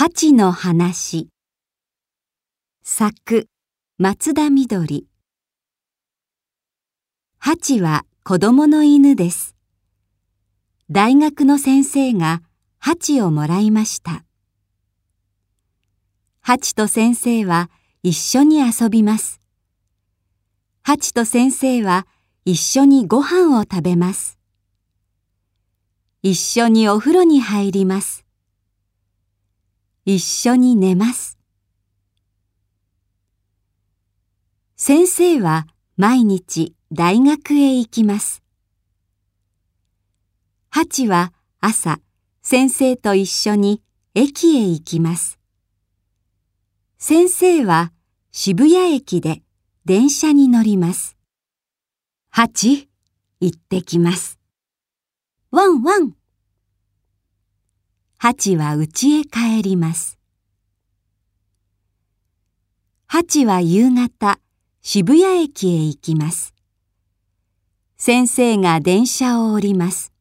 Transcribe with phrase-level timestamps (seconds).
[0.00, 1.28] ハチの話
[2.82, 3.48] 作
[3.98, 5.06] 松田みどり
[7.36, 9.54] ハチは子供の犬です。
[10.90, 12.40] 大学の先生が
[12.78, 14.24] ハチをもらいました。
[16.40, 17.68] ハチと先生は
[18.02, 19.38] 一緒に遊びます。
[20.82, 22.06] ハチと先生は
[22.46, 24.38] 一緒にご飯を食べます。
[26.22, 28.24] 一緒にお風呂に入ります。
[30.14, 31.38] 一緒に寝ます。
[34.76, 38.42] 先生は毎日大学へ行きます。
[40.68, 42.00] ハチは朝
[42.42, 43.82] 先生と一緒に
[44.16, 45.38] 駅へ行きます。
[46.98, 47.92] 先生は
[48.32, 49.42] 渋谷駅で
[49.84, 51.16] 電車に乗ります。
[52.30, 52.88] ハチ、
[53.40, 54.40] 行ってきます。
[55.52, 56.19] ワンワン。
[58.22, 60.18] ハチは家へ帰ります。
[63.06, 64.38] ハチは夕方、
[64.82, 66.52] 渋谷駅へ行きます。
[67.96, 70.12] 先生が電車を降ります。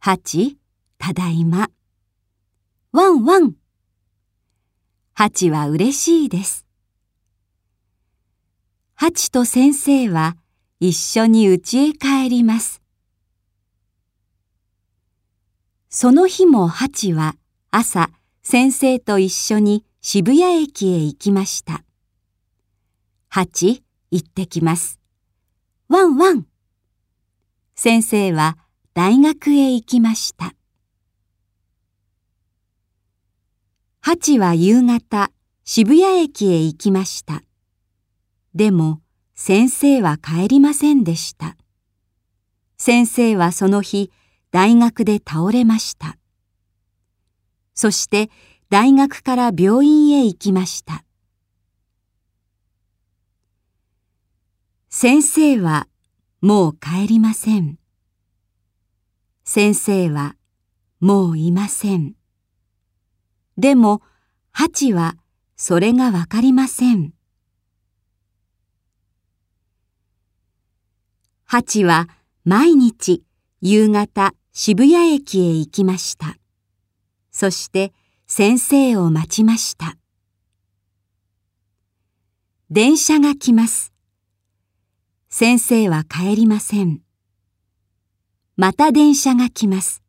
[0.00, 0.58] ハチ、
[0.98, 1.70] ただいま。
[2.90, 3.54] ワンワン。
[5.12, 6.66] ハチは嬉しいです。
[8.96, 10.36] ハチと先生は
[10.80, 12.83] 一緒に家へ帰ります。
[15.96, 17.36] その日もハチは
[17.70, 18.10] 朝
[18.42, 21.84] 先生と一緒に渋谷駅へ行きました。
[23.28, 24.98] ハチ、行ってきます。
[25.88, 26.46] ワンワン。
[27.76, 28.58] 先生は
[28.92, 30.54] 大学へ行きました。
[34.00, 35.30] ハチは夕方
[35.64, 37.44] 渋谷駅へ行きました。
[38.52, 39.00] でも
[39.36, 41.56] 先生は帰りませんでした。
[42.78, 44.10] 先生はその日
[44.54, 46.16] 大学で倒れました。
[47.74, 48.30] そして
[48.70, 51.04] 大学から病院へ行きました。
[54.88, 55.88] 先生は
[56.40, 57.80] もう帰りません。
[59.42, 60.36] 先生は
[61.00, 62.14] もういません。
[63.58, 64.02] でも、
[64.52, 65.16] ハチは
[65.56, 67.12] それがわかりません。
[71.44, 72.08] ハチは
[72.44, 73.24] 毎日
[73.60, 76.38] 夕方渋谷駅へ行きました。
[77.32, 77.92] そして
[78.28, 79.96] 先生を待ちました。
[82.70, 83.92] 電車が来ます。
[85.28, 87.00] 先生は帰りません。
[88.56, 90.04] また電車が来ます。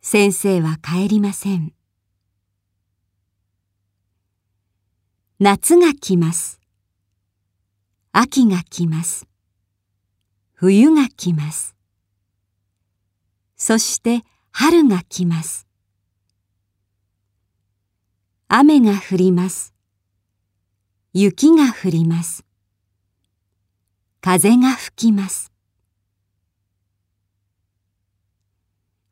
[0.00, 1.72] 先生は帰りません。
[5.40, 6.60] 夏が来ます。
[8.12, 9.26] 秋が来ます。
[10.54, 11.79] 冬が来ます。
[13.70, 15.68] そして春が来ます。
[18.48, 19.74] 雨が降ります。
[21.12, 22.44] 雪が降ります。
[24.20, 25.52] 風が吹きます。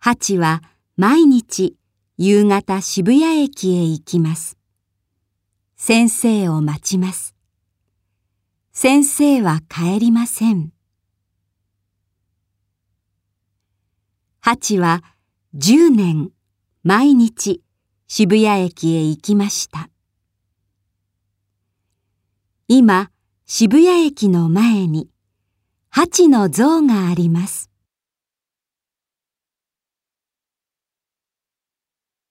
[0.01, 0.65] ハチは
[0.97, 1.77] 毎日
[2.17, 4.59] 夕方渋谷駅へ行きます。
[5.77, 7.37] 先生を待ちます。
[8.73, 10.73] 先生は帰りません。
[14.49, 15.05] ハチは
[15.59, 16.31] 10年
[16.83, 17.61] 毎日
[18.07, 19.91] 渋谷駅へ行きました。
[22.67, 23.11] 今、
[23.45, 25.11] 渋谷駅の前に
[25.91, 27.71] ハチの像があります。